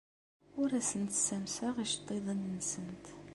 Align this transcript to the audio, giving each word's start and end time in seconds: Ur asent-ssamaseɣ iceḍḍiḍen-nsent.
Ur 0.61 0.69
asent-ssamaseɣ 0.79 1.75
iceḍḍiḍen-nsent. 1.83 3.05